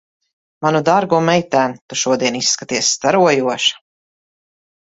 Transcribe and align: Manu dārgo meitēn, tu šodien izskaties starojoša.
Manu 0.65 0.79
dārgo 0.89 1.19
meitēn, 1.27 1.75
tu 1.91 1.99
šodien 2.05 2.39
izskaties 2.41 2.91
starojoša. 2.97 3.79